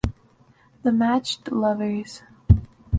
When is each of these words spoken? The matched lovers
The 0.81 0.91
matched 0.91 1.51
lovers 1.51 2.23